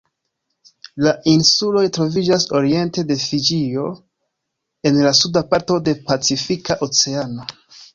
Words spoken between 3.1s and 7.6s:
de Fiĝio en la suda parto de Pacifika Oceano.